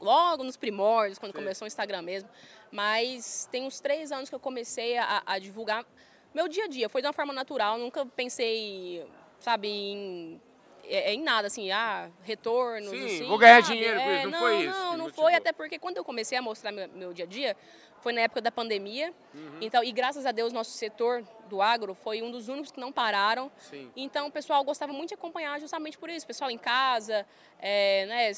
logo 0.00 0.44
nos 0.44 0.56
primórdios, 0.56 1.18
quando 1.18 1.32
Sim. 1.32 1.38
começou 1.38 1.66
o 1.66 1.68
Instagram 1.68 2.02
mesmo. 2.02 2.28
Mas 2.70 3.48
tem 3.50 3.64
uns 3.64 3.80
três 3.80 4.12
anos 4.12 4.28
que 4.28 4.34
eu 4.34 4.40
comecei 4.40 4.96
a, 4.96 5.22
a 5.26 5.38
divulgar 5.38 5.84
meu 6.34 6.48
dia 6.48 6.64
a 6.64 6.68
dia. 6.68 6.88
Foi 6.88 7.00
de 7.00 7.06
uma 7.06 7.12
forma 7.12 7.32
natural, 7.32 7.78
nunca 7.78 8.04
pensei, 8.06 9.06
sabe, 9.40 9.68
em 9.68 10.40
é, 10.84 11.10
é, 11.10 11.14
em 11.14 11.22
nada, 11.22 11.46
assim, 11.46 11.70
ah, 11.70 12.10
retorno. 12.22 12.90
Sim, 12.90 13.04
assim, 13.04 13.28
vou 13.28 13.38
ganhar 13.38 13.62
sabe? 13.62 13.74
dinheiro 13.74 13.98
com 13.98 14.02
é, 14.02 14.16
isso, 14.16 14.24
não, 14.24 14.30
não 14.30 14.38
foi 14.38 14.56
isso? 14.56 14.70
Não, 14.70 14.96
não 14.96 15.10
foi, 15.10 15.34
até 15.34 15.52
porque 15.52 15.78
quando 15.78 15.96
eu 15.96 16.04
comecei 16.04 16.36
a 16.38 16.42
mostrar 16.42 16.72
meu, 16.72 16.88
meu 16.88 17.12
dia 17.12 17.24
a 17.24 17.28
dia, 17.28 17.56
foi 18.00 18.12
na 18.12 18.22
época 18.22 18.40
da 18.40 18.50
pandemia. 18.50 19.12
Uhum. 19.34 19.58
Então, 19.60 19.82
e 19.82 19.92
graças 19.92 20.24
a 20.26 20.32
Deus, 20.32 20.52
nosso 20.52 20.72
setor 20.72 21.24
do 21.48 21.60
agro 21.60 21.94
foi 21.94 22.22
um 22.22 22.30
dos 22.30 22.48
únicos 22.48 22.70
que 22.70 22.80
não 22.80 22.92
pararam. 22.92 23.50
Sim. 23.58 23.90
Então, 23.96 24.28
o 24.28 24.30
pessoal 24.30 24.62
gostava 24.64 24.92
muito 24.92 25.08
de 25.08 25.14
acompanhar 25.14 25.58
justamente 25.60 25.98
por 25.98 26.08
isso. 26.08 26.24
O 26.24 26.28
pessoal 26.28 26.50
em 26.50 26.58
casa, 26.58 27.26
é, 27.58 28.06
né, 28.06 28.32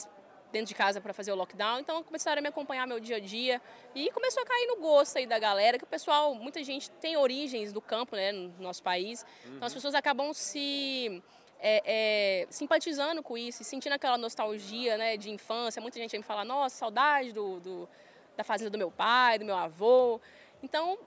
dentro 0.51 0.69
de 0.69 0.75
casa 0.75 1.01
para 1.01 1.13
fazer 1.13 1.33
o 1.33 1.37
lockdown. 1.37 1.81
Então, 1.81 2.03
começaram 2.03 2.41
a 2.41 2.43
me 2.43 2.49
acompanhar 2.49 2.87
meu 2.87 3.01
dia 3.01 3.17
a 3.17 3.21
dia. 3.21 3.61
E 3.95 4.11
começou 4.11 4.43
a 4.43 4.47
cair 4.47 4.67
no 4.67 4.77
gosto 4.77 5.17
aí 5.19 5.27
da 5.27 5.39
galera, 5.39 5.79
que 5.79 5.85
o 5.85 5.87
pessoal, 5.87 6.35
muita 6.35 6.63
gente 6.65 6.91
tem 6.93 7.17
origens 7.17 7.73
do 7.73 7.81
campo, 7.81 8.17
né, 8.17 8.33
no 8.33 8.53
nosso 8.59 8.83
país. 8.83 9.25
Uhum. 9.45 9.57
Então, 9.57 9.67
as 9.67 9.75
pessoas 9.75 9.95
acabam 9.95 10.33
se 10.33 11.23
é, 11.61 11.83
é, 11.85 12.47
simpatizando 12.51 13.23
com 13.23 13.37
isso, 13.37 13.63
sentindo 13.63 13.93
aquela 13.93 14.17
nostalgia 14.17 14.97
né, 14.97 15.17
de 15.17 15.31
infância. 15.31 15.81
Muita 15.81 15.99
gente 15.99 16.17
me 16.17 16.25
fala, 16.25 16.45
nossa, 16.45 16.77
saudade 16.77 17.33
do, 17.33 17.61
do, 17.61 17.89
da 18.37 18.43
fazenda 18.43 18.71
do 18.71 18.79
meu 18.79 18.91
pai, 18.91 19.39
do 19.39 19.45
meu 19.45 19.57
avô. 19.57 20.21
Então, 20.63 20.99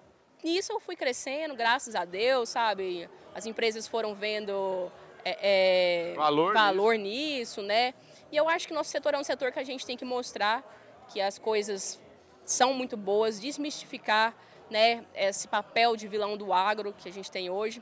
nisso 0.43 0.72
eu 0.72 0.79
fui 0.79 0.95
crescendo, 0.95 1.55
graças 1.55 1.95
a 1.95 2.05
Deus, 2.05 2.50
sabe? 2.50 3.10
As 3.33 3.45
empresas 3.45 3.88
foram 3.88 4.13
vendo 4.13 4.91
é, 5.25 6.12
é 6.12 6.13
valor, 6.15 6.53
valor 6.53 6.95
nisso. 6.95 7.60
nisso, 7.60 7.62
né? 7.62 7.93
E 8.31 8.38
eu 8.38 8.48
acho 8.48 8.67
que 8.67 8.74
nosso 8.74 8.91
setor 8.91 9.13
é 9.15 9.17
um 9.17 9.24
setor 9.24 9.51
que 9.51 9.60
a 9.60 9.63
gente 9.63 9.86
tem 9.86 9.98
que 9.98 10.05
mostrar 10.05 10.63
que 11.12 11.19
as 11.19 11.38
coisas 11.38 12.00
são 12.45 12.74
muito 12.74 12.95
boas, 12.95 13.39
desmistificar 13.39 14.36
né, 14.69 15.05
esse 15.15 15.48
papel 15.48 15.95
de 15.95 16.07
vilão 16.07 16.36
do 16.36 16.51
agro 16.51 16.93
que 16.93 17.07
a 17.07 17.12
gente 17.12 17.31
tem 17.31 17.50
hoje. 17.50 17.81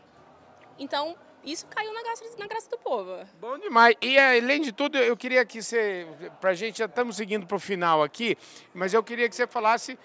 Então, 0.78 1.16
isso 1.44 1.66
caiu 1.68 1.94
na 1.94 2.04
graça, 2.04 2.24
na 2.38 2.48
graça 2.48 2.70
do 2.70 2.78
povo. 2.78 3.18
Bom 3.40 3.58
demais. 3.58 3.96
E 4.02 4.18
além 4.18 4.62
de 4.62 4.72
tudo, 4.72 4.98
eu 4.98 5.18
queria 5.18 5.44
que 5.46 5.62
você, 5.62 6.08
para 6.40 6.52
a 6.52 6.54
gente, 6.54 6.80
já 6.80 6.86
estamos 6.86 7.16
seguindo 7.16 7.48
para 7.48 7.58
o 7.58 7.60
final 7.60 8.04
aqui, 8.04 8.38
mas 8.74 8.94
eu 8.94 9.04
queria 9.04 9.28
que 9.28 9.36
você 9.36 9.48
falasse, 9.48 9.98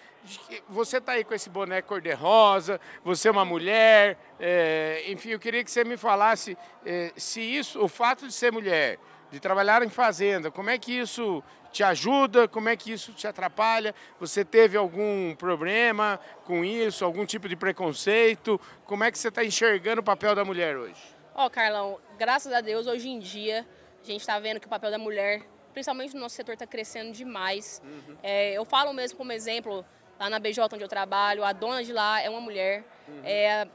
você 0.68 0.96
está 0.98 1.12
aí 1.12 1.24
com 1.24 1.34
esse 1.34 1.50
boné 1.50 1.82
cor-de-rosa, 1.82 2.80
você 3.04 3.28
é 3.28 3.30
uma 3.30 3.44
mulher, 3.44 4.18
é, 4.40 5.04
enfim, 5.08 5.30
eu 5.30 5.38
queria 5.38 5.62
que 5.62 5.70
você 5.70 5.84
me 5.84 5.96
falasse 5.96 6.56
é, 6.84 7.12
se 7.16 7.40
isso, 7.40 7.82
o 7.82 7.88
fato 7.88 8.26
de 8.26 8.32
ser 8.32 8.50
mulher, 8.50 8.98
de 9.30 9.38
trabalhar 9.38 9.82
em 9.82 9.90
fazenda, 9.90 10.50
como 10.50 10.70
é 10.70 10.78
que 10.78 10.92
isso 10.92 11.42
te 11.70 11.84
ajuda, 11.84 12.48
como 12.48 12.70
é 12.70 12.76
que 12.76 12.90
isso 12.90 13.12
te 13.12 13.26
atrapalha? 13.26 13.94
Você 14.18 14.42
teve 14.42 14.78
algum 14.78 15.34
problema 15.34 16.18
com 16.44 16.64
isso, 16.64 17.04
algum 17.04 17.26
tipo 17.26 17.46
de 17.48 17.56
preconceito? 17.56 18.58
Como 18.86 19.04
é 19.04 19.10
que 19.10 19.18
você 19.18 19.28
está 19.28 19.44
enxergando 19.44 20.00
o 20.00 20.04
papel 20.04 20.34
da 20.34 20.42
mulher 20.42 20.74
hoje? 20.78 21.15
Ó, 21.38 21.44
oh, 21.44 21.50
Carlão, 21.50 22.00
graças 22.16 22.50
a 22.50 22.62
Deus, 22.62 22.86
hoje 22.86 23.10
em 23.10 23.18
dia, 23.18 23.66
a 24.02 24.06
gente 24.06 24.22
está 24.22 24.38
vendo 24.38 24.58
que 24.58 24.66
o 24.66 24.70
papel 24.70 24.90
da 24.90 24.96
mulher, 24.96 25.42
principalmente 25.74 26.14
no 26.14 26.20
nosso 26.22 26.34
setor, 26.34 26.54
está 26.54 26.66
crescendo 26.66 27.12
demais. 27.12 27.82
Uhum. 27.84 28.16
É, 28.22 28.54
eu 28.54 28.64
falo 28.64 28.90
mesmo 28.94 29.18
como 29.18 29.30
exemplo, 29.32 29.84
lá 30.18 30.30
na 30.30 30.38
BJ, 30.38 30.64
onde 30.72 30.82
eu 30.82 30.88
trabalho, 30.88 31.44
a 31.44 31.52
dona 31.52 31.84
de 31.84 31.92
lá 31.92 32.22
é 32.22 32.30
uma 32.30 32.40
mulher. 32.40 32.86
Uhum. 33.06 33.20
É, 33.22 33.68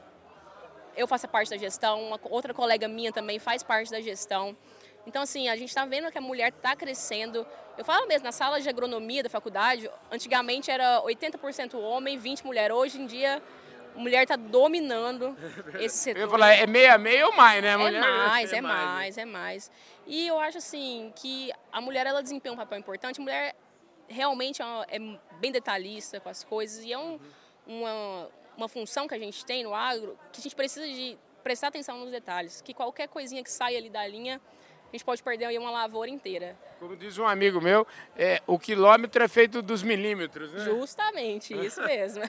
eu 0.96 1.06
faço 1.06 1.28
parte 1.28 1.50
da 1.50 1.56
gestão, 1.56 2.02
uma 2.02 2.18
outra 2.24 2.52
colega 2.52 2.88
minha 2.88 3.12
também 3.12 3.38
faz 3.38 3.62
parte 3.62 3.92
da 3.92 4.00
gestão. 4.00 4.56
Então, 5.06 5.22
assim, 5.22 5.48
a 5.48 5.54
gente 5.54 5.68
está 5.68 5.84
vendo 5.84 6.10
que 6.10 6.18
a 6.18 6.20
mulher 6.20 6.48
está 6.48 6.74
crescendo. 6.74 7.46
Eu 7.78 7.84
falo 7.84 8.08
mesmo, 8.08 8.24
na 8.24 8.32
sala 8.32 8.60
de 8.60 8.68
agronomia 8.68 9.22
da 9.22 9.30
faculdade, 9.30 9.88
antigamente 10.10 10.68
era 10.68 11.00
80% 11.02 11.78
homem, 11.78 12.18
20% 12.18 12.44
mulher. 12.44 12.72
Hoje 12.72 13.00
em 13.00 13.06
dia, 13.06 13.40
a 13.94 13.98
mulher 13.98 14.22
está 14.22 14.36
dominando 14.36 15.36
esse 15.78 15.98
setor. 15.98 16.20
Eu 16.20 16.26
ia 16.26 16.30
falar, 16.30 16.54
é 16.54 16.66
meia 16.66 16.96
meia 16.98 17.26
ou 17.26 17.34
mais, 17.34 17.62
né? 17.62 17.72
A 17.72 17.78
mulher, 17.78 17.94
é 17.94 18.00
mais, 18.00 18.52
é, 18.52 18.56
é 18.56 18.60
mais, 18.60 18.84
mais, 18.84 19.18
é 19.18 19.24
mais. 19.24 19.70
E 20.06 20.26
eu 20.26 20.38
acho 20.38 20.58
assim 20.58 21.12
que 21.16 21.52
a 21.70 21.80
mulher 21.80 22.06
ela 22.06 22.22
desempenha 22.22 22.52
um 22.52 22.56
papel 22.56 22.78
importante. 22.78 23.20
A 23.20 23.22
mulher 23.22 23.54
realmente 24.08 24.62
é, 24.62 24.64
uma, 24.64 24.86
é 24.88 24.98
bem 25.38 25.52
detalhista 25.52 26.20
com 26.20 26.28
as 26.28 26.44
coisas 26.44 26.84
e 26.84 26.92
é 26.92 26.98
um, 26.98 27.18
uma, 27.66 28.28
uma 28.56 28.68
função 28.68 29.06
que 29.06 29.14
a 29.14 29.18
gente 29.18 29.44
tem 29.44 29.62
no 29.62 29.74
agro 29.74 30.18
que 30.32 30.40
a 30.40 30.42
gente 30.42 30.56
precisa 30.56 30.86
de 30.86 31.18
prestar 31.42 31.68
atenção 31.68 31.98
nos 31.98 32.10
detalhes. 32.10 32.60
Que 32.60 32.72
qualquer 32.72 33.08
coisinha 33.08 33.42
que 33.42 33.50
saia 33.50 33.78
ali 33.78 33.90
da 33.90 34.06
linha 34.06 34.40
a 34.92 34.96
gente 34.96 35.04
pode 35.06 35.22
perder 35.22 35.46
aí 35.46 35.58
uma 35.58 35.70
lavoura 35.70 36.10
inteira. 36.10 36.54
Como 36.78 36.94
diz 36.94 37.16
um 37.16 37.26
amigo 37.26 37.62
meu, 37.62 37.86
é, 38.14 38.42
o 38.46 38.58
quilômetro 38.58 39.22
é 39.22 39.28
feito 39.28 39.62
dos 39.62 39.82
milímetros, 39.82 40.52
né? 40.52 40.64
Justamente, 40.64 41.54
isso 41.54 41.80
mesmo. 41.86 42.22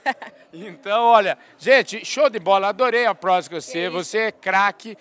então, 0.54 1.04
olha, 1.04 1.38
gente, 1.58 2.06
show 2.06 2.30
de 2.30 2.40
bola, 2.40 2.70
adorei 2.70 3.06
a 3.06 3.14
prosa 3.14 3.50
você, 3.50 3.90
você 3.90 4.18
é 4.20 4.32
craque. 4.32 4.98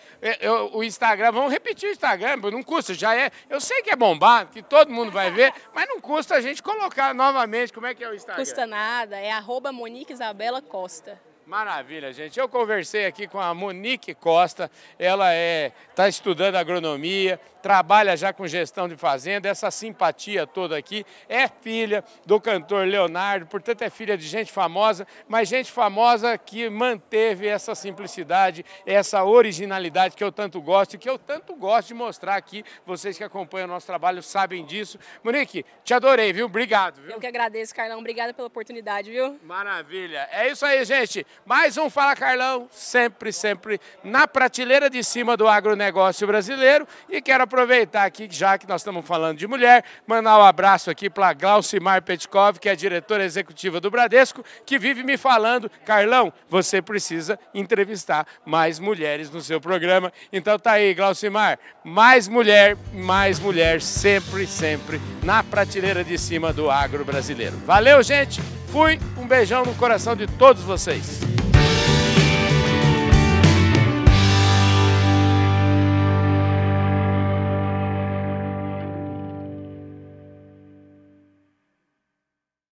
O 0.73 0.83
Instagram, 0.83 1.31
vamos 1.31 1.53
repetir 1.53 1.89
o 1.89 1.93
Instagram, 1.93 2.37
não 2.51 2.65
custa, 2.65 2.95
já 2.95 3.15
é. 3.15 3.31
Eu 3.49 3.61
sei 3.61 3.81
que 3.83 3.91
é 3.91 3.97
bombado, 3.97 4.51
que 4.51 4.63
todo 4.63 4.91
mundo 4.91 5.13
vai 5.13 5.31
ver, 5.31 5.55
mas 5.73 5.87
não 5.89 6.01
custa 6.01 6.35
a 6.35 6.41
gente 6.41 6.63
colocar 6.63 7.15
novamente. 7.15 7.73
Como 7.73 7.87
é 7.87 7.95
que 7.95 8.03
é 8.03 8.09
o 8.09 8.15
Instagram? 8.15 8.43
Custa 8.43 8.67
nada, 8.67 9.17
é 9.17 9.31
arroba 9.31 9.71
Monique 9.71 10.13
Isabela 10.13 10.61
Costa. 10.61 11.21
Maravilha, 11.53 12.11
gente. 12.15 12.41
Eu 12.41 12.49
conversei 12.49 13.05
aqui 13.05 13.29
com 13.29 13.39
a 13.39 13.53
Monique 13.53 14.15
Costa. 14.15 14.71
Ela 14.99 15.35
é 15.35 15.71
está 15.91 16.09
estudando 16.09 16.57
agronomia, 16.57 17.39
trabalha 17.63 18.17
já 18.17 18.33
com 18.33 18.47
gestão 18.47 18.89
de 18.89 18.97
fazenda, 18.97 19.49
essa 19.49 19.71
simpatia 19.71 20.47
toda 20.47 20.77
aqui. 20.77 21.05
É 21.29 21.47
filha 21.47 22.03
do 22.27 22.41
cantor 22.41 22.87
Leonardo, 22.87 23.47
portanto 23.47 23.83
é 23.83 23.91
filha 23.91 24.17
de 24.17 24.27
gente 24.27 24.51
famosa, 24.51 25.07
mas 25.29 25.49
gente 25.49 25.71
famosa 25.71 26.37
que 26.39 26.71
manteve 26.71 27.47
essa 27.47 27.75
simplicidade, 27.75 28.65
essa 28.87 29.23
originalidade 29.23 30.17
que 30.17 30.25
eu 30.25 30.33
tanto 30.33 30.61
gosto 30.61 30.95
e 30.95 30.99
que 30.99 31.09
eu 31.09 31.19
tanto 31.19 31.55
gosto 31.55 31.89
de 31.89 31.95
mostrar 31.95 32.37
aqui. 32.37 32.65
Vocês 32.87 33.19
que 33.19 33.25
acompanham 33.25 33.69
o 33.69 33.73
nosso 33.73 33.87
trabalho 33.87 34.23
sabem 34.23 34.65
disso. 34.65 34.99
Monique, 35.23 35.67
te 35.85 35.93
adorei, 35.93 36.33
viu? 36.33 36.47
Obrigado. 36.47 37.03
Viu? 37.03 37.13
Eu 37.13 37.21
que 37.21 37.27
agradeço, 37.27 37.75
Carlão. 37.75 37.99
Obrigada 37.99 38.33
pela 38.33 38.49
oportunidade, 38.49 39.11
viu? 39.11 39.39
Maravilha. 39.43 40.27
É 40.33 40.49
isso 40.49 40.65
aí, 40.65 40.83
gente. 40.87 41.27
Mais 41.45 41.77
um 41.77 41.91
Fala 41.91 42.15
Carlão, 42.15 42.69
sempre, 42.71 43.33
sempre 43.33 43.81
na 44.05 44.29
prateleira 44.29 44.89
de 44.89 45.03
cima 45.03 45.37
do 45.37 45.49
agronegócio 45.49 46.25
brasileiro. 46.27 46.87
E 47.11 47.21
quero 47.21 47.43
aproveitar 47.43 48.05
aqui, 48.05 48.29
já 48.31 48.57
que 48.57 48.69
nós 48.69 48.81
estamos 48.81 49.05
falando 49.05 49.39
de 49.39 49.47
mulher, 49.49 49.85
mandar 50.07 50.39
um 50.39 50.45
abraço 50.45 50.89
aqui 50.89 51.11
para 51.11 51.33
Glaucimar 51.33 52.01
Petkov, 52.03 52.61
que 52.61 52.69
é 52.69 52.77
diretora 52.77 53.25
executiva 53.25 53.81
do 53.81 53.91
Bradesco, 53.91 54.45
que 54.65 54.79
vive 54.79 55.03
me 55.03 55.17
falando, 55.17 55.69
Carlão, 55.85 56.33
você 56.49 56.81
precisa 56.81 57.39
entrevistar 57.53 58.25
mais 58.47 58.79
mulheres 58.79 59.29
no 59.29 59.41
seu 59.41 59.61
programa. 59.61 60.13
Então 60.33 60.57
tá 60.59 60.73
aí, 60.73 60.95
Glaucimar, 60.95 61.59
mais 61.83 62.29
mulher, 62.29 62.77
mais 62.93 63.41
mulher, 63.41 63.83
sempre, 63.83 64.47
sempre 64.47 65.01
na 65.25 65.43
prateleira 65.43 66.05
de 66.05 66.17
cima 66.17 66.53
do 66.53 66.71
agro 66.71 67.05
brasileiro. 67.05 67.57
Valeu, 67.67 68.01
gente! 68.01 68.62
Fui, 68.73 68.99
um 69.19 69.27
beijão 69.27 69.67
no 69.67 69.75
coração 69.75 70.17
de 70.17 70.27
todos 70.27 70.63
vocês. 70.63 71.21